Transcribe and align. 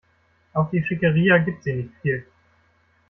Auf 0.53 0.71
die 0.71 0.83
Schickeria 0.83 1.37
gibt 1.37 1.61
sie 1.63 1.73
nicht 1.75 1.93
viel. 2.01 2.25